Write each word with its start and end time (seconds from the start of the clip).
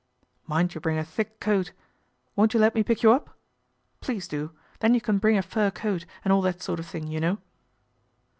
"Mind 0.47 0.73
you 0.73 0.81
bring 0.81 0.97
a 0.97 1.03
thick 1.03 1.39
coat. 1.39 1.73
Won't 2.35 2.55
you 2.55 2.59
let 2.59 2.73
me 2.73 2.81
pick 2.81 3.03
you 3.03 3.11
up? 3.11 3.37
Please 3.99 4.27
do, 4.27 4.49
then 4.79 4.95
you 4.95 4.99
can 4.99 5.19
bring 5.19 5.37
a 5.37 5.43
fur 5.43 5.69
coat 5.69 6.07
and 6.25 6.33
all 6.33 6.41
that 6.41 6.59
sort 6.59 6.79
of 6.79 6.87
thing, 6.87 7.07
you 7.07 7.19
know." 7.19 7.37